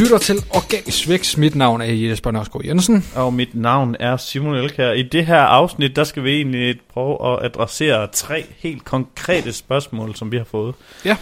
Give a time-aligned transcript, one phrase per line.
[0.00, 1.38] Lytter til Organisk Vækst.
[1.38, 3.04] Mit navn er Jesper Nørskov Jensen.
[3.16, 4.92] Og mit navn er Simon Elkær.
[4.92, 10.14] I det her afsnit, der skal vi egentlig prøve at adressere tre helt konkrete spørgsmål,
[10.14, 10.74] som vi har fået.
[11.04, 11.16] Ja.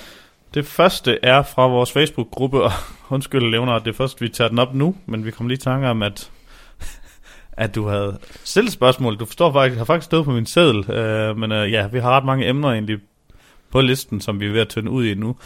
[0.55, 2.73] Det første er fra vores Facebook-gruppe, og
[3.11, 5.61] undskyld Leonard, det er først, vi tager den op nu, men vi kom lige i
[5.61, 6.31] tanke om, at,
[7.53, 9.17] at du havde stillet spørgsmål.
[9.17, 12.11] Du forstår faktisk, har faktisk stået på min seddel, uh, men uh, ja, vi har
[12.11, 12.99] ret mange emner egentlig
[13.71, 15.37] på listen, som vi er ved at tynde ud i nu.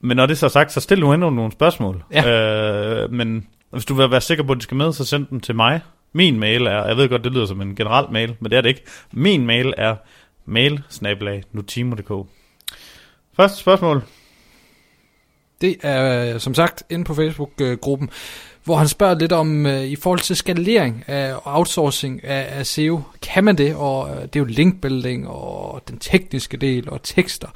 [0.00, 2.04] Men når det er så sagt, så stil nu endnu nogle spørgsmål.
[2.12, 3.04] Ja.
[3.04, 5.40] Uh, men hvis du vil være sikker på, at de skal med, så send dem
[5.40, 5.80] til mig.
[6.12, 8.60] Min mail er, jeg ved godt, det lyder som en generel mail, men det er
[8.60, 8.84] det ikke.
[9.12, 9.96] Min mail er
[10.46, 10.82] mail
[13.36, 14.02] Første spørgsmål.
[15.60, 18.10] Det er øh, som sagt inde på Facebook-gruppen,
[18.64, 22.66] hvor han spørger lidt om, øh, i forhold til skalering af, og outsourcing af, af
[22.66, 23.74] SEO, kan man det?
[23.74, 27.48] Og øh, det er jo linkbuilding og den tekniske del og tekster.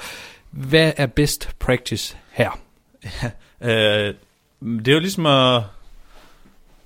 [0.51, 2.59] Hvad er best practice her?
[3.05, 3.31] Ja,
[3.69, 4.15] øh,
[4.61, 5.63] det er jo ligesom at,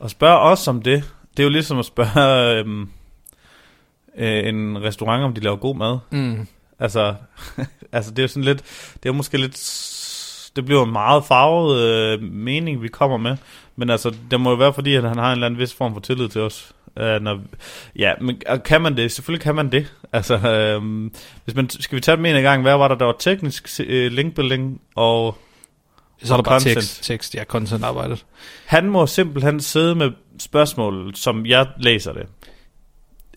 [0.05, 1.13] at spørge os om det.
[1.37, 2.87] Det er jo ligesom at spørge øh,
[4.17, 5.99] øh, en restaurant, om de laver god mad.
[6.11, 6.47] Mm.
[6.79, 7.15] Altså,
[7.93, 8.63] altså det er jo sådan lidt,
[9.03, 9.59] det er måske lidt,
[10.57, 13.37] det bliver en meget farvet øh, mening, vi kommer med.
[13.77, 15.95] Men altså, det må jo være fordi, at han har en eller anden vis form
[15.95, 16.73] for tillid til os.
[16.99, 17.41] Øh, når,
[17.97, 19.13] ja, men kan man det?
[19.13, 19.95] Selvfølgelig kan man det.
[20.13, 21.11] Altså, øh,
[21.45, 22.63] hvis man, skal vi tage dem en gang?
[22.63, 22.95] Hvad var der?
[22.95, 25.39] Der var teknisk øh, linkbuilding og...
[26.23, 26.75] Så er der bare content.
[26.75, 28.25] tekst, tekst, ja, content arbejdet.
[28.67, 32.27] Han må simpelthen sidde med spørgsmål, som jeg læser det.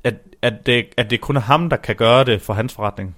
[0.04, 3.16] At, at det, at det kun er ham, der kan gøre det for hans forretning.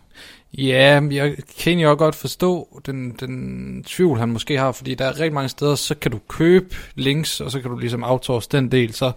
[0.58, 5.20] Ja, jeg kan jo godt forstå den, den tvivl, han måske har, fordi der er
[5.20, 8.72] rigtig mange steder, så kan du købe links, og så kan du ligesom outsource den
[8.72, 9.12] del, så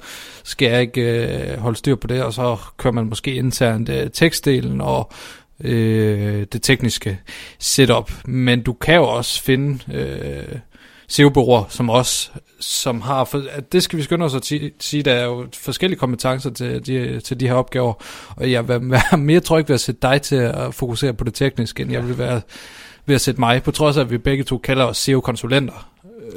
[0.45, 4.11] skal jeg ikke øh, holde styr på det, og så kører man måske internt øh,
[4.11, 5.13] tekstdelen og
[5.61, 7.21] øh, det tekniske
[7.59, 8.13] setup.
[8.25, 10.59] Men du kan jo også finde øh,
[11.15, 12.31] SEO-bureauer, som også
[12.61, 14.45] som har, for, at det skal vi skynde os at
[14.81, 17.95] sige, der er jo forskellige kompetencer til de, til de her opgaver,
[18.37, 21.35] og jeg vil være mere tryg ved at sætte dig til at fokusere på det
[21.35, 22.41] tekniske, end jeg vil være
[23.07, 25.89] ved at sætte mig, på trods af, at vi begge to kalder os SEO-konsulenter.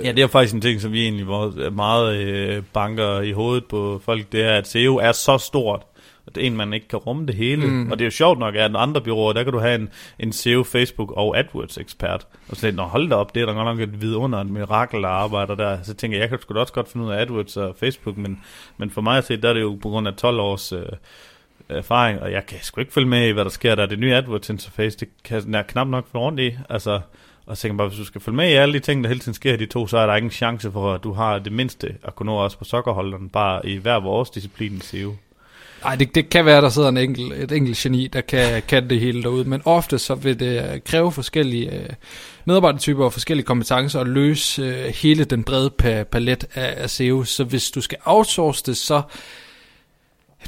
[0.03, 3.65] Ja, det er faktisk en ting, som vi egentlig var meget øh, banker i hovedet
[3.69, 5.81] på folk, det er, at SEO er så stort,
[6.27, 7.67] at en, man ikke kan rumme det hele.
[7.67, 7.91] Mm.
[7.91, 9.89] Og det er jo sjovt nok, at andre byråer, der kan du have en,
[10.19, 12.27] en SEO, Facebook og AdWords ekspert.
[12.49, 15.01] Og så når hold da op, det er der godt nok et vidunder, et mirakel,
[15.01, 15.77] der arbejder der.
[15.83, 18.17] Så tænker jeg, jeg kan sgu da også godt finde ud af AdWords og Facebook,
[18.17, 18.43] men,
[18.77, 20.85] men for mig at se, der er det jo på grund af 12 års øh,
[21.69, 23.85] erfaring, og jeg kan sgu ikke følge med i, hvad der sker der.
[23.85, 26.57] Det nye AdWords interface, det kan jeg knap nok få rundt i.
[26.69, 26.99] Altså,
[27.45, 29.19] og så tænker bare, hvis du skal følge med i alle de ting, der hele
[29.19, 31.39] tiden sker i de to, så er der ikke en chance for, at du har
[31.39, 35.15] det mindste at kunne nå også på sokkerholderen, bare i hver vores disciplin i SEO.
[35.83, 38.89] Nej, det, det kan være, der sidder en enkelt, et enkelt geni, der kan, kan
[38.89, 41.89] det hele derude, men ofte så vil det øh, kræve forskellige øh,
[42.45, 47.23] medarbejdertyper og forskellige kompetencer at løse øh, hele den brede pa- palet af, af SEO.
[47.23, 49.01] Så hvis du skal outsource det, så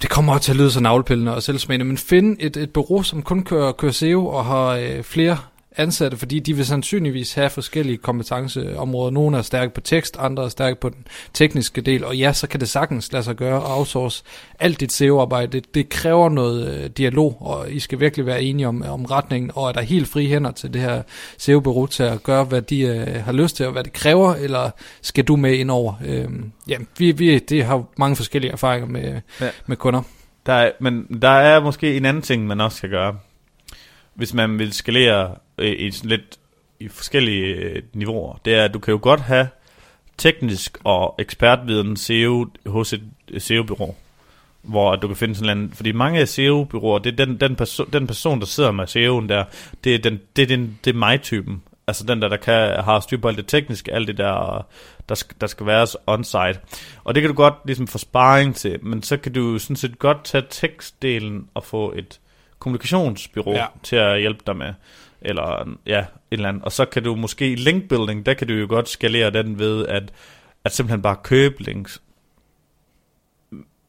[0.02, 3.04] det kommer også til at lyde så navlepillende og selvsmagende, men find et, et bureau,
[3.04, 5.38] som kun kører, kører SEO og har øh, flere
[5.78, 9.12] ansatte, fordi de vil sandsynligvis have forskellige kompetenceområder.
[9.12, 12.48] Nogle er stærke på tekst, andre er stærke på den tekniske del, og ja, så
[12.48, 14.24] kan det sagtens lade sig gøre at outsource
[14.60, 15.52] alt dit SEO-arbejde.
[15.52, 19.52] Det, det kræver noget øh, dialog, og I skal virkelig være enige om, om retningen,
[19.56, 21.02] og er der helt frie hænder til det her
[21.38, 24.70] SEO-bureau til at gøre, hvad de øh, har lyst til, og hvad det kræver, eller
[25.02, 25.94] skal du med ind over?
[26.06, 26.28] Øh,
[26.68, 29.46] ja, vi, vi det har mange forskellige erfaringer med, Ja.
[29.46, 29.50] ja.
[29.68, 30.02] med kunder.
[30.46, 33.16] Der er, men der er måske en anden ting, man også skal gøre.
[34.20, 36.40] Hvis man vil skalere øh, i sådan lidt
[36.80, 38.40] i forskellige øh, niveauer.
[38.46, 39.48] Det er, at du kan jo godt have
[40.18, 43.96] teknisk og ekspertviden SEO hos et øh, SEO-bureau.
[44.62, 47.58] Hvor du kan finde sådan en anden, fordi mange af SEO-byråer, det er den, den,
[47.62, 49.44] perso- den person, der sidder med SEO'en der,
[49.84, 51.64] det er, den, det er, den, det er mig-typen.
[51.88, 54.66] Altså den der, der kan, har styr på alt det tekniske, alt det der,
[55.10, 56.60] der, skal, der skal være on-site.
[57.04, 60.00] Og det kan du godt ligesom få sparring til, men så kan du sådan set
[60.00, 62.20] godt tage tekstdelen og få et
[62.60, 63.66] kommunikationsbyrå Ja.
[63.84, 64.74] til at hjælpe dig med.
[65.22, 66.64] Eller ja, et eller andet.
[66.64, 70.04] Og så kan du måske linkbuilding, der kan du jo godt skalere den ved at,
[70.66, 72.02] at simpelthen bare købe links.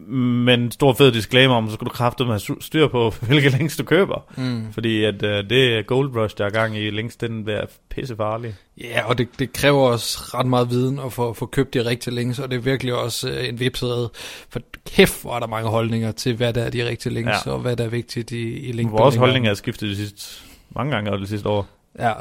[0.09, 3.85] Men stor fed disclaimer om, så skal du kraftigt med styr på, hvilke links du
[3.85, 4.25] køber.
[4.37, 4.73] Mm.
[4.73, 8.17] Fordi at uh, det er gold rush, der er gang i links, den bliver pisse
[8.17, 8.55] farlig.
[8.81, 12.15] Ja, og det, det kræver også ret meget viden at få, få købt de rigtige
[12.15, 14.11] links, og det er virkelig også øh, en vipsede.
[14.49, 17.51] For kæft, hvor er der mange holdninger til, hvad der er de rigtige links, ja.
[17.53, 18.93] Og hvad der er vigtigt i, i link.
[18.93, 20.45] Vores holdning er skiftet de sidste
[20.77, 21.67] mange gange over det sidste år.
[21.99, 22.13] Ja,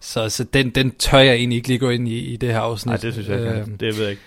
[0.00, 2.60] så, så den, den tør jeg egentlig ikke lige gå ind i, i det her
[2.60, 2.90] afsnit.
[2.90, 3.50] Nej, det synes jeg ikke.
[3.50, 4.22] Øh, Det ved jeg ikke.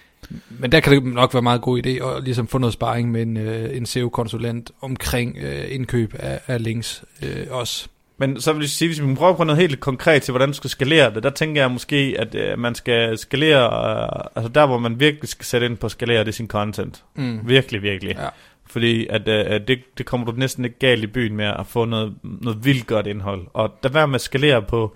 [0.49, 3.21] Men der kan det nok være meget god idé at ligesom få noget sparring med
[3.21, 7.87] en, øh, en SEO-konsulent omkring øh, indkøb af, af links øh, også.
[8.17, 10.53] Men så vil jeg sige, hvis vi prøver på noget helt konkret til, hvordan du
[10.53, 14.65] skal skalere det, der tænker jeg måske, at øh, man skal skalere, øh, altså der,
[14.65, 17.03] hvor man virkelig skal sætte ind på at skalere, det er sin content.
[17.15, 17.39] Mm.
[17.45, 18.15] Virkelig, virkelig.
[18.15, 18.27] Ja.
[18.69, 21.85] Fordi at, øh, det, det kommer du næsten ikke galt i byen med at få
[21.85, 23.47] noget, noget vildt godt indhold.
[23.53, 24.95] Og der være med at skalere på,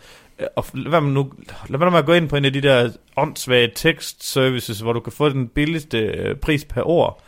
[0.55, 1.31] og lad med, nu,
[1.69, 4.93] lad være med at gå ind på en af de der åndssvage tekst services, hvor
[4.93, 7.23] du kan få den billigste øh, pris per ord.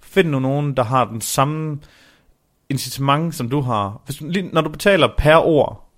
[0.00, 1.80] Find nu nogen, der har den samme
[2.68, 4.00] incitament, som du har.
[4.04, 5.90] Hvis, lige, når du betaler per ord,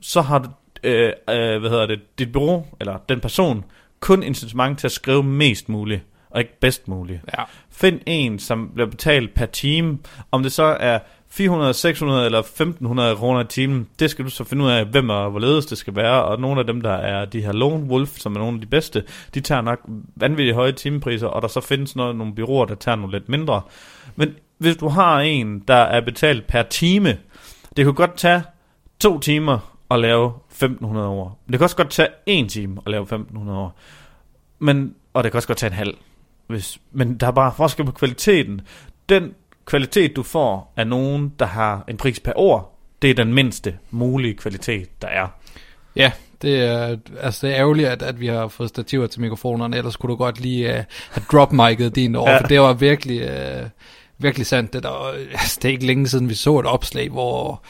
[0.00, 0.48] så har du,
[0.84, 3.64] øh, øh, hvad hedder det, dit bureau, eller den person,
[4.00, 7.20] kun incitament til at skrive mest muligt, og ikke bedst muligt.
[7.38, 7.44] Ja.
[7.70, 9.98] Find en, som bliver betalt per time.
[10.30, 10.98] Om det så er
[11.36, 15.10] 400, 600 eller 1500 kroner i timen, det skal du så finde ud af, hvem
[15.10, 16.24] og hvorledes det skal være.
[16.24, 18.66] Og nogle af dem, der er de her lone wolf, som er nogle af de
[18.66, 19.04] bedste,
[19.34, 19.80] de tager nok
[20.16, 23.62] vanvittigt høje timepriser, og der så findes noget, nogle byråer, der tager nogle lidt mindre.
[24.16, 27.18] Men hvis du har en, der er betalt per time,
[27.76, 28.42] det kunne godt tage
[29.00, 31.38] to timer at lave 1500 år.
[31.46, 33.78] Det kan også godt tage en time at lave 1500 år.
[34.58, 35.94] Men, og det kan også godt tage en halv.
[36.46, 38.60] Hvis, men der er bare forskel på kvaliteten.
[39.08, 39.34] Den
[39.64, 43.76] kvalitet, du får af nogen, der har en pris per ord, det er den mindste
[43.90, 45.28] mulige kvalitet, der er.
[45.96, 46.12] Ja,
[46.42, 49.96] det er, altså det er ærgerligt, at, at vi har fået stativer til mikrofonerne, ellers
[49.96, 50.74] kunne du godt lige uh,
[51.10, 52.40] have drop mic'et din over, ja.
[52.40, 53.68] for det var virkelig, uh,
[54.18, 54.72] virkelig sandt.
[54.72, 57.62] Det, der, altså, det er ikke længe siden, vi så et opslag, hvor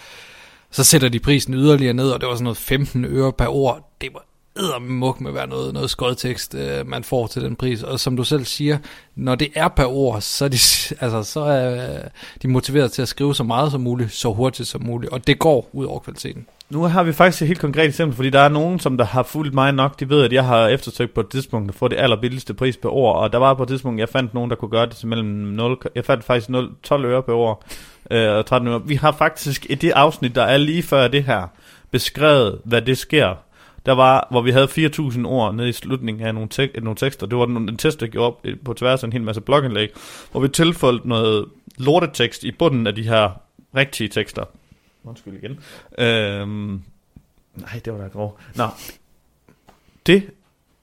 [0.70, 3.94] så sætter de prisen yderligere ned, og det var sådan noget 15 øre per ord.
[4.00, 4.26] Det var
[4.56, 7.82] eddermuk med at være noget, noget skodtekst, øh, man får til den pris.
[7.82, 8.78] Og som du selv siger,
[9.14, 10.58] når det er per ord, så er de,
[11.04, 12.00] altså, så er øh,
[12.42, 15.38] de motiveret til at skrive så meget som muligt, så hurtigt som muligt, og det
[15.38, 16.46] går ud over kvaliteten.
[16.70, 19.22] Nu har vi faktisk et helt konkret eksempel, fordi der er nogen, som der har
[19.22, 21.96] fulgt mig nok, de ved, at jeg har eftersøgt på et tidspunkt at få det
[21.96, 24.70] allerbilligste pris per ord, og der var på et tidspunkt, jeg fandt nogen, der kunne
[24.70, 27.64] gøre det til mellem 0, jeg fandt faktisk 0, 12 øre per ord,
[28.10, 28.82] øh, og 13 øre.
[28.86, 31.46] Vi har faktisk i det afsnit, der er lige før det her,
[31.90, 33.34] beskrevet, hvad det sker.
[33.86, 37.26] Der var, hvor vi havde 4.000 ord nede i slutningen af nogle, tek- nogle tekster.
[37.26, 39.40] Det var den, en test, der gjorde op øh, på tværs af en hel masse
[39.40, 39.88] blogindlæg,
[40.32, 41.46] hvor vi tilføjede noget
[41.78, 43.40] lortetekst i bunden af de her
[43.76, 44.44] rigtige tekster.
[45.04, 45.60] Undskyld igen.
[45.98, 46.82] Øhm,
[47.54, 48.38] nej, det var da grov.
[48.54, 48.66] Nå,
[50.06, 50.30] det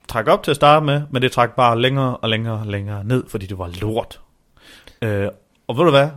[0.07, 3.03] trak op til at starte med, men det trak bare længere og længere og længere
[3.03, 4.21] ned, fordi det var lort.
[5.01, 5.27] Øh,
[5.68, 6.09] og ved du hvad?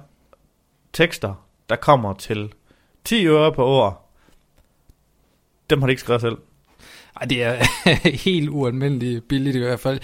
[0.93, 2.53] Tekster, der kommer til
[3.05, 4.11] 10 øre på ord,
[5.71, 6.37] dem har de ikke skrevet selv.
[7.20, 7.56] Ej, det er
[8.25, 10.00] helt ualmindeligt billigt i hvert fald.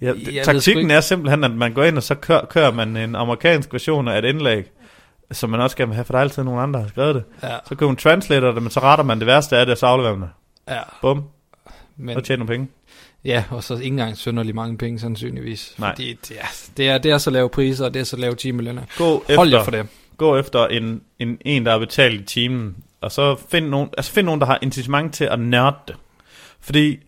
[0.00, 2.96] Ja, sgu taktikken ikke- er simpelthen, at man går ind, og så kører, kører man
[2.96, 4.64] en amerikansk version af et indlæg,
[5.32, 7.24] som man også vil have, for der er altid nogen andre, der har skrevet det.
[7.42, 9.78] Ja, Så køber man translator det, men så retter man det værste af det, og
[9.78, 10.28] så afleverer man
[10.68, 10.74] det.
[10.74, 11.24] ja, Bum,
[11.96, 12.68] men, og tjener nogle penge.
[13.24, 15.74] ja, og så ikke engang synderlig mange penge sandsynligvis.
[15.78, 15.90] Nej.
[15.94, 16.46] Fordi det er,
[16.76, 18.82] det, er, det er så lave priser, og det er så lave timelønner.
[18.98, 19.86] Gå Hold jer efter, for det.
[20.16, 24.12] gå efter en, en, en, der er betalt i timen, og så find nogen, altså
[24.12, 25.96] find nogen, der har incitament til at nørde det.
[26.60, 26.98] Fordi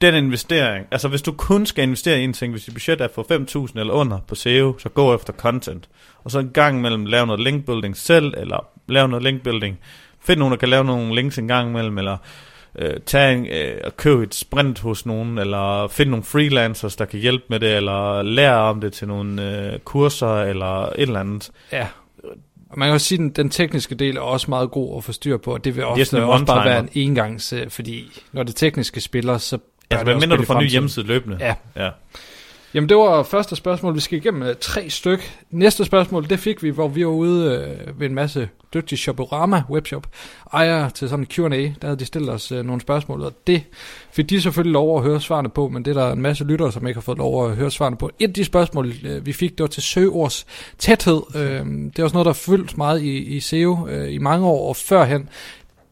[0.00, 3.08] den investering, altså hvis du kun skal investere i en ting, hvis dit budget er
[3.14, 5.88] for 5.000 eller under på SEO, så gå efter content.
[6.24, 9.78] Og så en gang imellem lave noget linkbuilding selv, eller lave noget linkbuilding.
[10.20, 12.16] Find nogen, der kan lave nogle links en gang imellem, eller
[12.78, 17.04] øh, tage en, øh, og købe et sprint hos nogen, eller finde nogle freelancers, der
[17.04, 21.20] kan hjælpe med det, eller lære om det til nogle øh, kurser, eller et eller
[21.20, 21.50] andet.
[21.72, 21.86] Ja.
[22.76, 25.04] Og man kan jo sige, at den, den tekniske del er også meget god at
[25.04, 28.42] få styr på, og det vil ofte også bare være en engangs, øh, fordi når
[28.42, 31.36] det tekniske spiller, så bør Altså, hvad mindre du får ny hjemmeside løbende?
[31.40, 31.54] Ja.
[31.76, 31.90] ja.
[32.74, 35.38] Jamen det var første spørgsmål, vi skal igennem øh, tre styk.
[35.50, 39.62] Næste spørgsmål, det fik vi, hvor vi var ude øh, ved en masse dygtige Shoporama
[39.70, 40.06] webshop
[40.52, 41.48] ejere til sådan en Q&A.
[41.48, 43.62] Der havde de stillet os øh, nogle spørgsmål, og det
[44.12, 46.72] fik de selvfølgelig lov at høre svarene på, men det er der en masse lyttere,
[46.72, 48.10] som ikke har fået lov at høre svarene på.
[48.18, 50.46] Et af de spørgsmål, øh, vi fik, det var til søgeords
[50.78, 51.22] tæthed.
[51.34, 54.68] Øh, det er også noget, der fyldt meget i, i SEO øh, i mange år,
[54.68, 55.28] og førhen.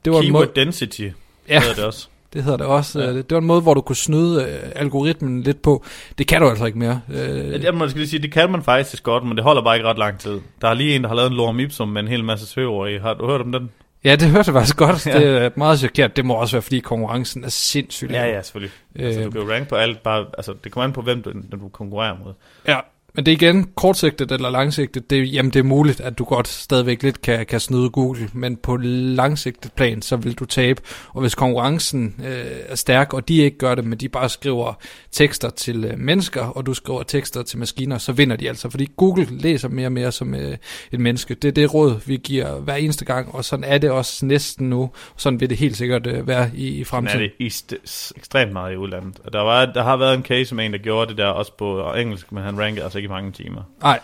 [0.04, 1.08] Det var Keyword density
[1.48, 2.08] ja, hedder det også.
[2.34, 3.00] Det hedder det også.
[3.00, 3.06] Ja.
[3.06, 3.12] Ja.
[3.16, 5.84] Det var en måde, hvor du kunne snyde øh, algoritmen lidt på.
[6.18, 7.00] Det kan du altså ikke mere.
[7.14, 9.88] Øh, man skal lige sige, det kan man faktisk godt, men det holder bare ikke
[9.88, 10.40] ret lang tid.
[10.60, 12.90] Der er lige en, der har lavet en lorem ipsum med en hel masse søgeord
[12.90, 12.98] i.
[12.98, 13.70] Har du hørt om den?
[14.04, 15.06] Ja, det hørte jeg faktisk godt.
[15.14, 15.18] Ja.
[15.18, 16.16] Det er meget chokeret.
[16.16, 18.12] Det må også være, fordi konkurrencen er sindssygt.
[18.12, 18.72] Ja, ja, selvfølgelig.
[18.96, 21.02] Øh, altså, du Øh, kan jo rank på alt, bare, altså, det kommer an på,
[21.02, 22.32] hvem du, du konkurrerer mod.
[22.68, 22.78] ja.
[23.14, 25.10] Men det er igen kortsigtet eller langsigtet.
[25.10, 28.56] Det, jamen, det er muligt, at du godt stadigvæk lidt kan, kan snyde Google, men
[28.56, 30.82] på langsigtet plan, så vil du tabe.
[31.08, 34.74] Og hvis konkurrencen øh, er stærk, og de ikke gør det, men de bare skriver
[35.12, 38.70] tekster til øh, mennesker, og du skriver tekster til maskiner, så vinder de altså.
[38.70, 40.56] Fordi Google læser mere og mere som øh,
[40.92, 41.34] et menneske.
[41.34, 44.70] Det er det råd, vi giver hver eneste gang, og sådan er det også næsten
[44.70, 44.90] nu.
[45.16, 47.20] Sådan vil det helt sikkert øh, være i, i er fremtiden.
[47.20, 49.18] det i st- ekstremt meget i udlandet.
[49.24, 51.52] Og der, var, der har været en case med en, der gjorde det der også
[51.58, 53.62] på engelsk, men han rankede altså ikke i mange timer.
[53.82, 54.00] Nej,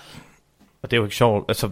[0.83, 1.45] Og det er jo ikke sjovt.
[1.49, 1.71] Altså,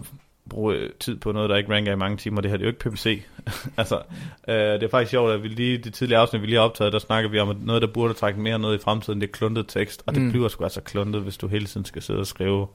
[0.49, 2.41] bruge tid på noget, der ikke ranker i mange timer.
[2.41, 3.23] Det her det er jo ikke PPC.
[3.77, 4.01] altså,
[4.47, 6.93] øh, det er faktisk sjovt, at vi lige, det tidligere afsnit, vi lige har optaget,
[6.93, 9.31] der snakker vi om, at noget, der burde trække mere noget i fremtiden, det er
[9.31, 10.03] kluntet tekst.
[10.07, 10.31] Og det Mm.
[10.31, 12.67] bliver sgu altså kluntet, hvis du hele tiden skal sidde og skrive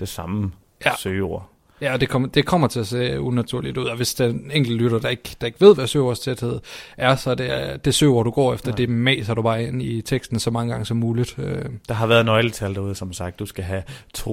[0.00, 0.52] det samme.
[0.86, 0.92] Ja.
[0.98, 1.50] søgeord.
[1.84, 4.28] Ja, og det kommer, det kommer til at se unaturligt ud, og hvis der er
[4.28, 6.60] en enkelt lytter, der ikke, der ikke ved, hvad søgeordstæthed
[6.96, 8.76] er, så er det, det søgeord, du går efter, Ja.
[8.76, 11.34] det maser du bare ind i teksten så mange gange som muligt.
[11.38, 13.38] Øh, Der har været nøgletal derude, som sagt.
[13.38, 13.82] Du skal have
[14.18, 14.24] 2%,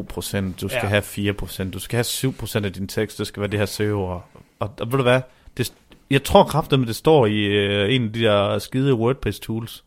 [0.61, 0.87] du skal ja.
[0.87, 4.29] Have 4%, du skal have 7% af din tekst, det skal være det her søgeord.
[4.59, 5.21] Og, og ved du hvad?
[5.57, 5.73] Det,
[6.09, 9.83] jeg tror kraftigt, det står i øh, en af de der skide WordPress-tools.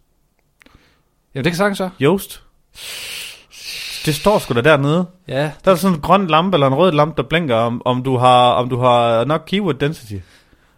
[1.35, 1.90] jamen, det kan sagtens så.
[2.02, 2.42] Yoast.
[4.04, 5.06] Det står sgu da dernede.
[5.28, 8.02] Ja, Der er sådan en grøn lampe eller en rød lampe, der blinker, om, om,
[8.02, 10.14] du, har, om du har nok keyword density.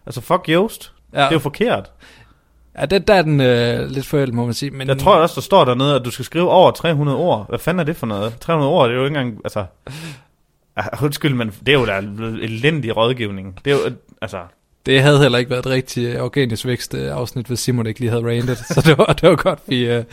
[0.05, 0.93] Altså fuck Yoast.
[1.13, 1.19] Ja.
[1.19, 1.91] Det er jo forkert.
[2.79, 4.71] ja det, der er den øh, lidt forældet, må man sige.
[4.71, 7.45] Men, Jeg tror også, der står dernede, at du skal skrive over 300 ord.
[7.49, 8.39] Hvad fanden er det for noget?
[8.39, 9.41] 300 ord, det er jo ikke engang...
[9.43, 9.65] Altså,
[10.75, 11.97] ah, undskyld, men det er jo da
[12.41, 13.59] elendig rådgivning.
[13.65, 14.37] Det er jo, altså...
[14.87, 18.09] Det havde heller ikke været et rigtigt organisk vækst øh, afsnit, hvis Simon ikke lige
[18.09, 18.57] havde randet.
[18.57, 20.03] så det var, det var godt, vi, øh,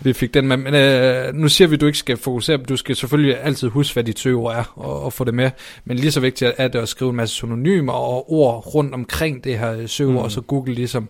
[0.00, 0.56] vi fik den med.
[0.56, 2.56] Men øh, nu siger vi, at du ikke skal fokusere.
[2.56, 5.50] Du skal selvfølgelig altid huske, hvad dit søgeord er, og, og få det med.
[5.84, 9.44] Men lige så vigtigt er det at skrive en masse synonymer og ord rundt omkring
[9.44, 10.30] det her øh, søgeord, mm.
[10.30, 11.08] så Google ligesom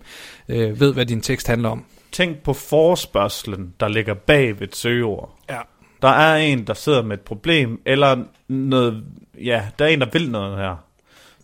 [0.48, 1.84] øh, ved, hvad din tekst handler om.
[2.12, 5.38] Tænk på forspørgselen, der ligger bag ved et søgeord.
[5.50, 5.58] Ja.
[6.02, 9.04] Der er en, der sidder med et problem, eller noget...
[9.44, 10.84] Ja, der er en, der vil noget her.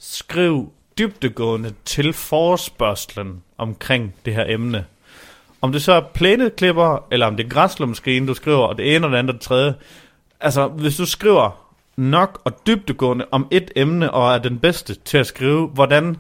[0.01, 4.85] Skriv dybdegående til forspørgselen omkring det her emne.
[5.61, 9.07] Om det så er plæneklipper, eller om det er græslumskrigen, du skriver, og det ene
[9.07, 9.75] og det andet og det tredje.
[10.41, 15.19] Altså, hvis du skriver nok og dybdegående om et emne, og er den bedste til
[15.19, 16.17] at skrive, hvordan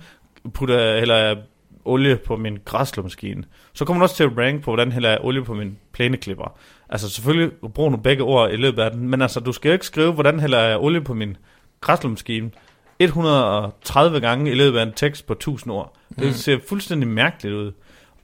[0.54, 1.36] putter jeg, jeg
[1.84, 5.18] olie på min græslumskine, så kommer du også til at rank på, hvordan hælder jeg
[5.20, 6.58] olie på min plæneklipper.
[6.88, 9.72] Altså selvfølgelig bruger du begge ord i løbet af den, men altså du skal jo
[9.72, 11.36] ikke skrive, hvordan hælder jeg olie på min
[11.80, 12.50] græslumskine
[12.98, 15.92] 130 gange i løbet af en tekst på 1000 ord.
[16.18, 16.32] Det Mm.
[16.32, 17.72] ser fuldstændig mærkeligt ud.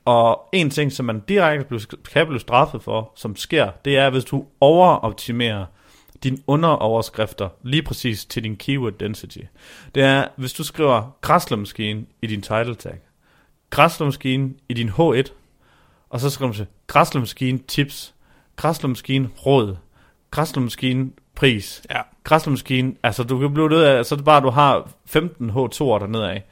[0.04, 1.80] Og en ting, som man direkte
[2.12, 5.64] kan blive straffet for, som sker, det er, hvis du overoptimerer
[6.22, 9.38] dine underoverskrifter lige præcis til din keyword density.
[9.94, 12.98] Det er, hvis du skriver græslemaskine i din title tag,
[13.70, 15.32] græslemaskine i din H1,
[16.10, 18.14] og så skriver du til græslemaskine tips,
[18.56, 19.76] græslemaskine råd,
[20.30, 22.00] græslemaskine pris, Ja.
[22.24, 25.98] græslemaskine, altså du kan blive nødt af, så er det bare, du har 15 H2'er
[25.98, 26.44] dernede af.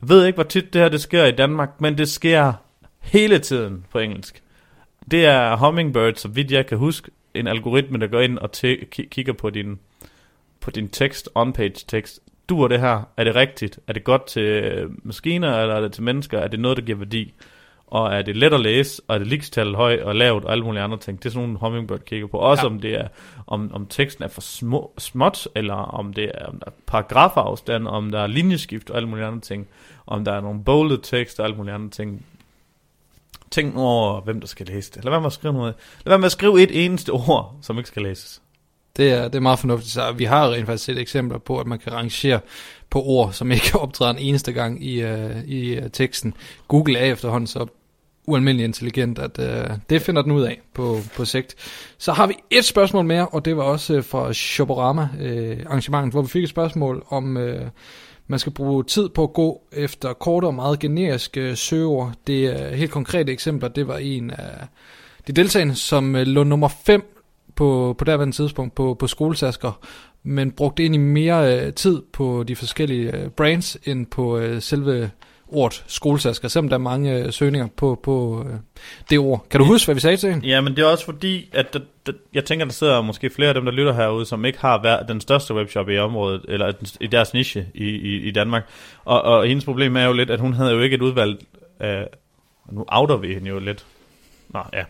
[0.00, 2.52] Jeg ved ikke, hvor tit det her det sker i Danmark, men det sker
[3.00, 4.42] hele tiden på engelsk.
[5.10, 8.50] Det er Hummingbird, så vidt jeg kan huske, en algoritme, der går ind og
[9.10, 9.78] kigger på din,
[10.60, 12.20] på din tekst, on-page tekst.
[12.48, 13.02] Duer det her?
[13.16, 13.78] Er det rigtigt?
[13.86, 16.38] Er det godt til øh, maskiner, eller er det til mennesker?
[16.38, 17.34] Er det noget, der giver værdi?
[17.90, 20.64] Og er det let at læse, og er det likstallet højt og lavt, og alle
[20.64, 21.18] mulige andre ting.
[21.18, 22.36] Det er sådan nogle Hummingbird kigger på.
[22.36, 22.66] Også Ja.
[22.72, 23.08] om det er,
[23.46, 27.88] om, om teksten er for små, småt, eller om det er, om der er paragrafafstand,
[27.88, 29.66] om der er linjeskift og alle mulige andre ting.
[30.06, 32.26] Om der er nogle bolded tekst og alle mulige andre ting.
[33.50, 35.04] Tænk nu over, hvem der skal læse det.
[35.04, 35.74] Lad være med at skrive noget.
[36.04, 38.42] Lad være med at skrive et eneste ord, som ikke skal læses.
[38.96, 39.92] Det er, det er meget fornuftigt.
[39.92, 42.40] Så vi har rent faktisk set eksempler på, at man kan rangere
[42.90, 46.34] på ord, som ikke optræder en eneste gang i, uh, i uh, teksten.
[46.68, 47.66] Google er efterhånden så
[48.30, 51.54] ualmindelig intelligent, at øh, det finder den ud af på, på sigt.
[51.98, 56.12] Så har vi et spørgsmål mere, og det var også øh, fra Shoporama øh, arrangementet,
[56.12, 57.66] hvor vi fik et spørgsmål om, Øh,
[58.30, 62.12] man skal bruge tid på at gå efter korte og meget generiske øh, søger.
[62.26, 63.68] Det er helt konkrete eksempler.
[63.68, 64.66] Det var en af
[65.26, 67.02] de deltagende, som øh, lå nummer 5
[67.54, 69.78] på, på derværende tidspunkt på, på skoletasker,
[70.22, 75.10] men brugte egentlig mere øh, tid på de forskellige øh, brands, end på øh, selve
[75.52, 78.54] ordet skoletasker, selvom der er mange øh, søgninger på, på øh,
[79.10, 79.46] det ord.
[79.50, 80.46] Kan du huske, hvad vi sagde til hende?
[80.46, 83.48] Ja, men det er også fordi, at der, der, jeg tænker, der sidder måske flere
[83.48, 86.72] af dem, der lytter herude, som ikke har været den største webshop i området, eller
[87.00, 88.68] i deres niche i, i, i Danmark.
[89.04, 91.38] Og, og hendes problem er jo lidt, at hun havde jo ikke et udvalg
[91.80, 92.06] af...
[92.70, 93.84] Nu outer vi hende jo lidt.
[94.48, 94.84] Nå, ja.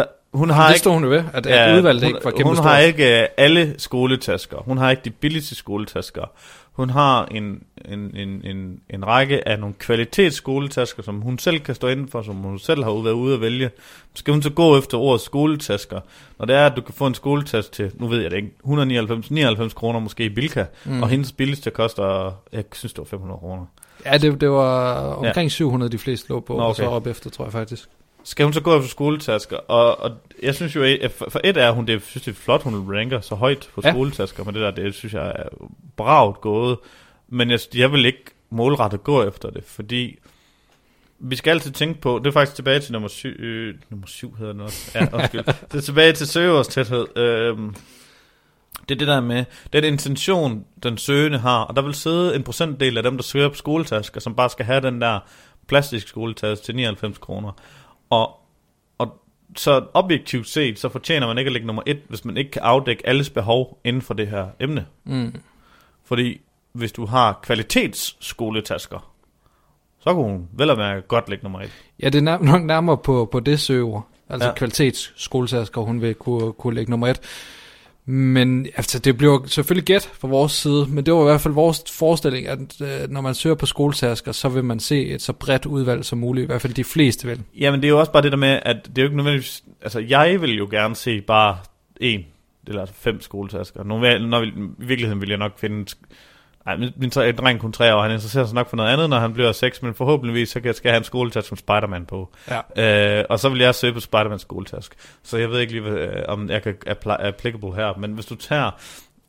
[0.00, 0.78] Der, hun har det ikke...
[0.78, 2.66] stod hun ved, at, at udvalget hun, ikke var kæmpe Hun stort.
[2.68, 4.56] har ikke øh, alle skoletasker.
[4.58, 6.24] Hun har ikke de billigste skoletasker.
[6.72, 11.74] Hun har en, en, en, en, en række af nogle kvalitetsskoletasker, som hun selv kan
[11.74, 13.70] stå inden for, som hun selv har været ude at vælge.
[14.14, 16.00] Skal hun så gå efter ordet skoletasker,
[16.38, 18.50] når det er, at du kan få en skoletaske til, nu ved jeg det ikke,
[18.64, 21.02] 199 99 kroner måske i Bilka, Mm.
[21.02, 23.64] og hendes billigste koster, jeg synes det var 500 kroner.
[24.06, 25.48] Ja, det, det var omkring ja.
[25.48, 26.68] 700, de fleste lå på, Nå, okay.
[26.68, 27.88] og så op efter, tror jeg faktisk.
[28.24, 29.56] Skal hun så gå efter skoletasker?
[29.56, 30.10] Og, og
[30.42, 30.98] jeg synes jo,
[31.28, 33.90] for, et er hun, det, synes det er flot, hun ranker så højt på Ja.
[33.92, 35.48] skoletasker, men det der, det synes jeg er
[35.96, 36.78] bravt gået.
[37.28, 40.18] Men jeg, jeg vil ikke målrettet gå efter det, fordi
[41.18, 44.34] vi skal altid tænke på, det er faktisk tilbage til nummer syv, øh, nummer syv
[44.36, 45.44] hedder den også, ja, undskyld.
[45.72, 47.18] det er tilbage til søgeårstæthed.
[47.18, 47.74] Øhm,
[48.88, 52.42] Det er det der med, den intention, den søgende har, og der vil sidde en
[52.42, 55.18] procentdel af dem, der søger på skoletasker, som bare skal have den der
[55.68, 57.52] plastisk skoletaske til 99 kroner.
[58.10, 58.30] Og,
[58.98, 59.20] og
[59.56, 62.62] så objektivt set, så fortjener man ikke at ligge nummer et, hvis man ikke kan
[62.62, 64.86] afdække alles behov inden for det her emne.
[65.04, 65.34] Mm.
[66.04, 66.40] Fordi
[66.72, 69.12] hvis du har kvalitetsskoletasker,
[70.00, 71.70] så kunne hun vel at mærke godt ligge nummer et.
[72.02, 74.08] Ja, det er nær- nok nærmere på, på det søger.
[74.28, 74.54] Altså Ja.
[74.54, 77.20] kvalitetsskoletasker, hun vil kunne, kunne lægge nummer et.
[78.10, 81.54] Men altså, det bliver selvfølgelig gæt fra vores side, men det var i hvert fald
[81.54, 85.32] vores forestilling, at øh, når man søger på skoletasker, så vil man se et så
[85.32, 87.42] bredt udvalg som muligt, i hvert fald de fleste vil.
[87.58, 89.62] Jamen det er jo også bare det der med, at det er jo ikke nødvendigvis...
[89.82, 91.58] Altså jeg vil jo gerne se bare
[92.00, 92.24] en,
[92.66, 93.84] eller fem skoletasker.
[93.84, 95.86] Nogle, når når, I virkeligheden vil jeg nok finde...
[96.70, 99.18] Ej, min, min dreng kun tre år, han interesserer sig nok for noget andet, når
[99.18, 102.28] han bliver seks, men forhåbentligvis så kan- skal jeg have en skoletaske som Spider-Man på.
[102.76, 103.18] Ja.
[103.18, 104.94] Øh, og så vil jeg søge på Spider-Man skoletask.
[105.22, 108.26] Så jeg ved ikke lige, hvad, øh, om jeg kan apply, applicable her, men hvis
[108.26, 108.70] du tager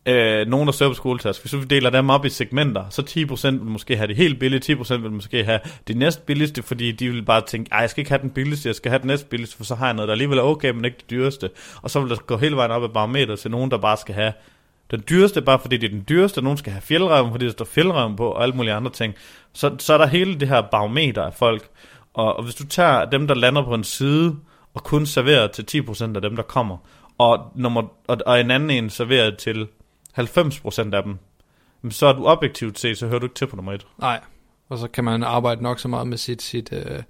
[0.06, 3.48] øh, nogen, der søger på skoletask, hvis du deler dem op i segmenter, så 10%
[3.52, 7.10] vil måske have det helt billige, 10% vil måske have det næst billigste, fordi de
[7.10, 9.58] vil bare tænke, jeg skal ikke have den billigste, jeg skal have den næst billigste,
[9.58, 11.50] for så har jeg noget, der alligevel er okay, men ikke det dyreste.
[11.82, 14.16] Og så vil der gå hele vejen op ad barometer til nogen, der bare skal
[14.16, 14.34] have
[14.92, 17.52] den dyreste, bare fordi det er den dyreste, og nogen skal have fjeldrøven, fordi der
[17.52, 19.14] står fjeldrøven på, og alle mulige andre ting.
[19.54, 21.70] Så, så er der hele det her barometer af folk,
[22.14, 24.36] og, og hvis du tager dem, der lander på en side,
[24.74, 26.78] og kun serverer til 10% af dem, der kommer,
[27.18, 29.68] og, nummer, og, og en anden en serverer til
[30.20, 31.18] 90% af dem,
[31.92, 33.88] så er du objektivt set, så hører du ikke til på nummer et.
[34.00, 34.20] Nej,
[34.70, 37.04] og så kan man arbejde nok så meget med sit, sit øh,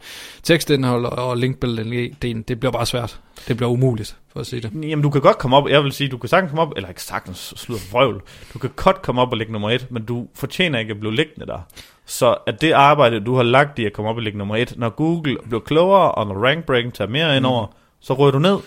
[0.44, 2.48] tekstindhold og linkbuilding.
[2.48, 3.20] Det bliver bare svært.
[3.48, 4.90] Det bliver umuligt, for at sige det.
[4.90, 6.90] Jamen, du kan godt komme op, jeg vil sige, du kan sagtens komme op, eller
[6.90, 8.22] ikke sagtens slå vrøvl,
[8.54, 11.16] du kan godt komme op og ligge nummer et, men du fortjener ikke at blive
[11.16, 11.60] liggende der.
[12.06, 14.74] Så at det arbejde, du har lagt i at komme op og ligge nummer et,
[14.78, 17.68] når Google bliver klogere, og når rank breaking tager mere ind over,
[18.00, 18.58] så rører du ned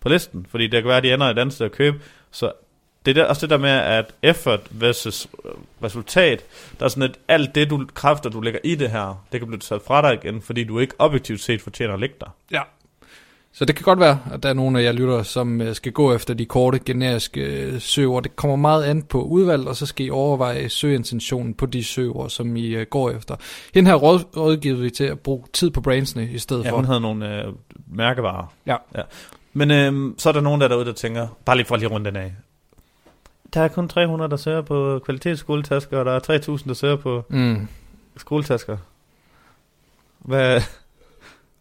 [0.00, 2.00] på listen, fordi det kan være, at de ender et andet sted at købe.
[2.30, 2.52] Så
[3.06, 5.50] det er der, også det der med, at effort versus øh,
[5.82, 6.44] resultat,
[6.78, 9.46] der er sådan, at alt det du, kræfter, du lægger i det her, det kan
[9.46, 12.36] blive taget fra dig igen, fordi du ikke objektivt set fortjener at ligge der.
[12.52, 12.62] Ja.
[13.56, 15.92] Så det kan godt være, at der er nogle af jer lytter, som øh, skal
[15.92, 18.20] gå efter de korte, generiske øh, søger.
[18.20, 22.28] Det kommer meget an på udvalg, og så skal I overveje søgeintentionen på de søger,
[22.28, 23.36] som I øh, går efter.
[23.74, 26.76] Hende her råd, rådgiver vi til at bruge tid på brandsene i stedet Ja, for.
[26.76, 27.52] hun havde nogle øh,
[27.86, 28.54] mærkevarer.
[28.66, 28.76] Ja.
[28.94, 29.02] ja.
[29.52, 31.80] Men øh, så er der nogen der er derude, der tænker, bare lige for at
[31.80, 32.32] lige runde den af.
[33.54, 37.24] Der er kun 300, der søger på kvalitetsskoletasker, og der er 3000, der søger på
[37.28, 37.68] Mm.
[38.16, 38.76] skoletasker.
[40.18, 40.60] Hvad,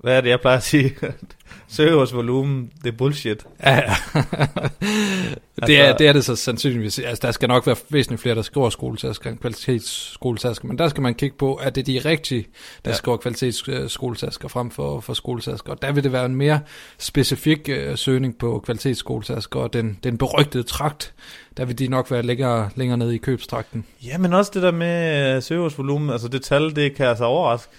[0.03, 0.95] hvad er det, jeg plejer at sige?
[1.67, 3.45] Søgeårsvolumen, det er bullshit.
[3.63, 3.95] Ja, ja.
[5.67, 6.99] det, er, det er det så sandsynligvis.
[6.99, 11.01] Altså, der skal nok være væsentligt flere, der skriver skoletasker end kvalitetsskoletasker, men der skal
[11.01, 12.47] man kigge på, at det er de rigtige, der
[12.85, 12.89] Ja.
[12.89, 12.95] ja.
[12.95, 15.71] skriver kvalitetsskoletasker frem for, for skoletasker.
[15.71, 16.59] Og der vil det være en mere
[16.97, 21.13] specifik øh, søgning på kvalitetsskoletasker, og den, den berygtede trakt,
[21.57, 23.85] der vil de nok være længere, længere nede i købstrakten.
[24.05, 27.71] Ja, men også det der med øh, søgeårsvolumen, altså det tal, det kan altså overraske.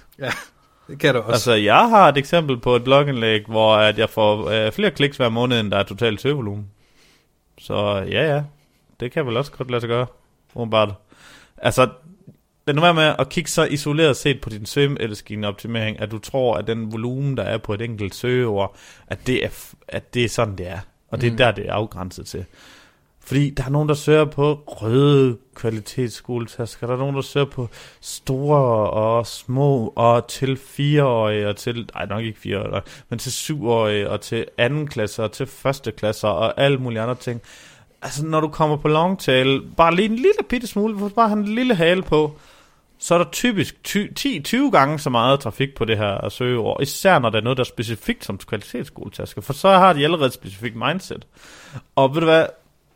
[0.88, 1.32] Det kan det også.
[1.32, 5.16] Altså, jeg har et eksempel på et blogindlæg, hvor at jeg får øh, flere kliks
[5.16, 6.66] hver måned, end der er totalt søgevolumen.
[7.58, 8.42] Så ja, ja,
[9.00, 10.06] det kan vel også godt lade sig gøre,
[10.54, 10.94] umiddelbart.
[11.58, 11.88] Altså,
[12.66, 16.56] lad nu være med at kigge så isoleret set på din søgeoptimering, at du tror,
[16.56, 19.48] at den volumen, der er på et enkelt søgeord, at det er,
[19.88, 20.78] at det er sådan, det er.
[21.10, 21.36] Og det er Mm.
[21.36, 22.44] der, det er afgrænset til.
[23.24, 27.68] Fordi der er nogen, der søger på røde kvalitetsskoletasker, der er nogen, der søger på
[28.00, 34.10] store og små, og til fireårige, og til, nej nok ikke fireårige, men til syvårige,
[34.10, 37.40] og til anden klasse, og til første klasse, og alle mulige andre ting.
[38.02, 41.54] Altså, når du kommer på longtail, bare lige en lille bitte smule, bare have en
[41.54, 42.38] lille hale på,
[42.98, 47.30] så er der typisk 10-20 gange så meget trafik på det her søgeord, især når
[47.30, 50.76] der er noget, der er specifikt som kvalitetsskoletasker, for så har de allerede et specifikt
[50.76, 51.26] mindset.
[51.96, 52.46] Og ved du hvad,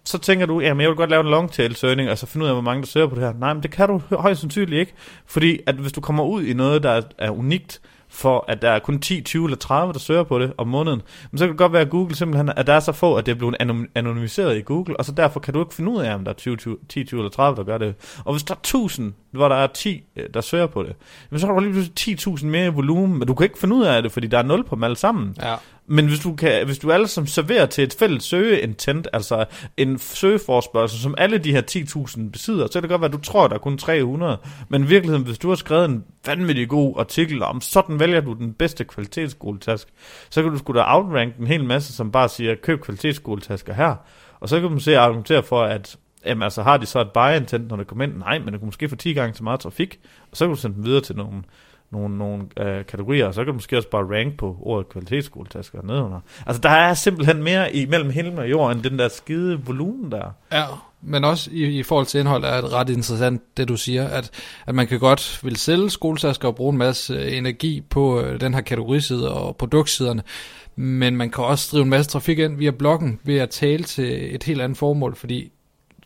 [0.09, 2.33] så tænker du, jamen jeg vil godt lave en long tail søgning, og så altså
[2.33, 3.33] finde ud af, hvor mange der søger på det her.
[3.39, 4.93] Nej, men det kan du højst sandsynligt ikke,
[5.27, 8.71] fordi at hvis du kommer ud i noget, der er, er unikt, for at der
[8.71, 11.49] er kun 10, 20 eller 30, der søger på det om måneden, men så kan
[11.49, 13.57] det godt være, at Google simpelthen, at der er så få, at det er blevet
[13.95, 16.37] anonymiseret i Google, og så derfor kan du ikke finde ud af, om der er
[16.37, 17.95] 20, 20, 10, 20 eller 30, der gør det.
[18.25, 20.97] Og hvis der er 1000, hvor der er 10, øh, der søger på det,
[21.41, 23.85] så har du lige pludselig 10.000 mere i volumen, men du kan ikke finde ud
[23.85, 25.37] af det, fordi der er 0 på dem alle sammen.
[25.43, 25.55] ja.
[25.91, 29.45] Men hvis du, kan, hvis du alle som serverer til et fælles søgeintent, altså
[29.77, 33.21] en søgeforspørgsel, som alle de her 10.000 besidder, så kan det godt være, at du
[33.21, 34.39] tror, at der er kun 300.
[34.69, 38.33] Men i virkeligheden, hvis du har skrevet en vanvittig god artikel om, sådan vælger du
[38.33, 39.89] den bedste kvalitetsskoletæsk,
[40.31, 43.95] så kan du sgu da outrank en hel masse, som bare siger, køb kvalitetsskoletasker her.
[44.41, 45.97] Og så kan man se at argumentere for, at
[46.27, 48.19] jamen, altså, har de så et buy intent, når det kommer ind?
[48.19, 50.61] Nej, men det kunne måske få 10 gange så meget trafik, og så kan du
[50.61, 51.43] sende dem videre til nogle
[51.91, 55.83] nogle, nogle øh, kategorier, og så kan du måske også bare rank på ordet kvalitetsskoletasker
[55.83, 56.21] nedenunder.
[56.47, 60.31] Altså, der er simpelthen mere imellem himmel og jord, end den der skide volumen der.
[60.53, 60.65] Ja,
[61.03, 64.31] men også i, i forhold til indhold er det ret interessant, det du siger, at,
[64.67, 68.41] at man kan godt vil sælge skoletasker og bruge en masse øh, energi på øh,
[68.41, 70.23] den her kategoriside og produktsiderne,
[70.77, 74.35] men man kan også drive en masse trafik ind via bloggen ved at tale til
[74.35, 75.53] et helt andet formål, fordi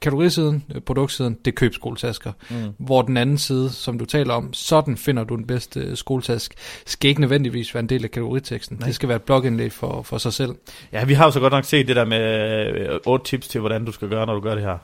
[0.03, 2.33] kategorisiden, øh, produktsiden, det er købskoletasker.
[2.51, 2.57] Mm.
[2.79, 6.55] Hvor den anden side, som du taler om, sådan finder du den bedste øh, skoletask,
[6.87, 8.77] skal ikke nødvendigvis være en del af kategoriteksten.
[8.81, 8.87] Nej.
[8.87, 10.55] Det skal være et blogindlæg for, for sig selv.
[10.93, 13.61] Ja, vi har jo så godt nok set det der med øh, otte tips til,
[13.61, 14.79] hvordan du skal gøre, når du gør det her.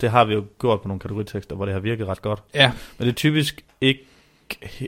[0.00, 2.42] Det har vi jo gjort på nogle kategoritekster, hvor det har virket ret godt.
[2.54, 2.72] Ja.
[2.98, 4.04] Men det er typisk ikke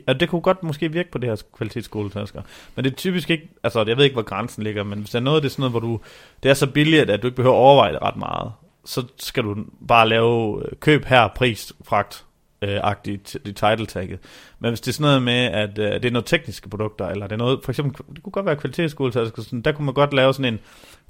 [0.07, 2.41] og det kunne godt måske virke på det her kvalitetsskoletasker.
[2.75, 5.19] Men det er typisk ikke, altså jeg ved ikke, hvor grænsen ligger, men hvis der
[5.19, 5.99] er noget, det er sådan noget, hvor du,
[6.43, 8.51] det er så billigt, at du ikke behøver at overveje det ret meget
[8.87, 9.55] så skal du
[9.87, 12.25] bare lave øh, køb her, pris, fragt,
[12.61, 14.19] øh, agtigt i title tagget.
[14.59, 17.27] Men hvis det er sådan noget med, at øh, det er noget tekniske produkter, eller
[17.27, 20.13] det er noget, for eksempel, det kunne godt være kvalitetsskoletasker, sådan, der kunne man godt
[20.13, 20.59] lave sådan en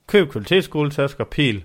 [0.08, 1.64] køb kvalitetsskoletasker, pil,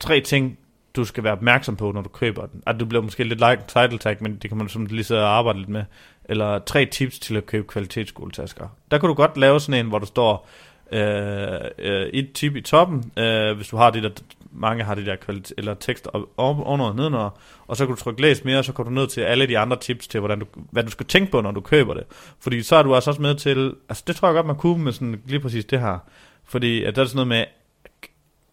[0.00, 0.58] tre ting,
[0.96, 2.62] du skal være opmærksom på, når du køber den.
[2.66, 5.18] At du bliver måske lidt like title tag, men det kan man som lige så
[5.18, 5.84] arbejde lidt med.
[6.24, 8.68] Eller tre tips til at købe kvalitetsskoletasker.
[8.90, 10.48] Der kan du godt lave sådan en, hvor der står
[10.92, 14.10] øh, øh, et tip i toppen, øh, hvis du har det der
[14.58, 18.22] mange har det der kvalit- eller tekst under og nedenunder, og så kan du trykke
[18.22, 20.46] læs mere, og så kommer du ned til alle de andre tips til, hvordan du,
[20.70, 22.04] hvad du skal tænke på, når du køber det.
[22.40, 24.84] Fordi så er du altså også med til, altså det tror jeg godt, man kunne
[24.84, 25.98] med sådan lige præcis det her.
[26.44, 27.44] Fordi at der er sådan noget med,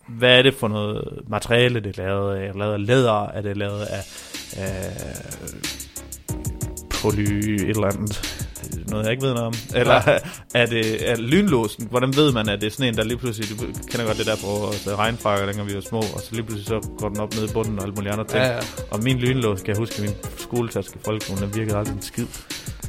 [0.08, 2.44] hvad er det for noget materiale, det er lavet af?
[2.44, 3.28] Er det lavet af læder?
[3.28, 4.04] Er det lavet af,
[4.58, 4.92] af
[7.02, 8.43] poly et eller andet?
[8.88, 9.54] Noget, jeg ikke ved noget om?
[9.76, 10.18] Eller ja.
[10.62, 11.88] er det er lynlåsen?
[11.90, 13.50] Hvordan ved man, at det er sådan en, der lige pludselig...
[13.50, 16.44] Du kender godt det der på altså, regnfrakker, dengang vi var små, og så lige
[16.44, 18.44] pludselig så går den op ned i bunden og alle mulige andre ting.
[18.44, 18.60] Ja, ja.
[18.92, 22.28] Og min lynlås, kan jeg huske, min skoletaske folkeskolen, den virkede aldrig en skid.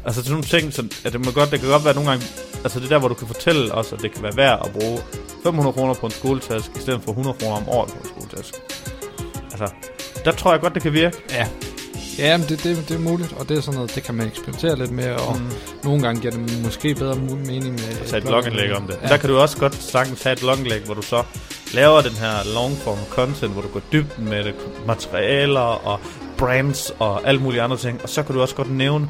[0.04, 2.26] Altså sådan nogle ting, så, at det, må godt, det kan godt være nogle gange,
[2.64, 4.98] altså det der, hvor du kan fortælle os, at det kan være værd at bruge
[5.42, 8.56] 500 kroner på en skoletaske, i stedet for 100 kroner om året på en skoletaske.
[9.52, 9.74] Altså,
[10.24, 11.16] der tror jeg godt, det kan virke.
[11.30, 11.48] Ja,
[12.18, 14.26] Ja, men det, det, det er muligt, og det er sådan noget, det kan man
[14.26, 15.50] eksperimentere lidt med, og mm.
[15.84, 17.88] nogle gange giver det måske bedre mening med...
[18.02, 18.98] At tage et blogindlæg om det.
[19.02, 19.08] Ja.
[19.08, 21.22] Der kan du også godt sagtens tage et blogindlæg, hvor du så
[21.74, 24.54] laver den her long form content, hvor du går dybt med det,
[24.86, 26.00] materialer og
[26.38, 29.08] brands og alle mulige andre ting, og så kan du også godt nævne,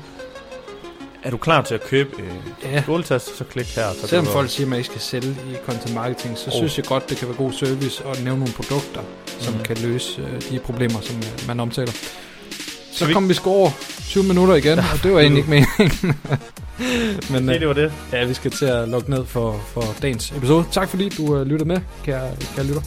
[1.24, 2.82] er du klar til at købe øh, ja.
[2.82, 3.92] skoletast, så klik her.
[4.00, 6.56] Så Selvom folk siger, at man ikke skal sælge i content marketing, så oh.
[6.56, 9.00] synes jeg godt, det kan være god service at nævne nogle produkter,
[9.40, 9.60] som mm.
[9.60, 11.92] kan løse øh, de problemer, som øh, man omtaler.
[12.94, 13.70] Så, så kom vi sgu over
[14.08, 16.14] 20 minutter igen, og det var egentlig ikke meningen.
[17.32, 17.92] Men okay, det var det.
[18.12, 20.64] Ja, vi skal til at lukke ned for, for dagens episode.
[20.72, 22.82] Tak fordi du uh, lyttede med, kære, kære lytter.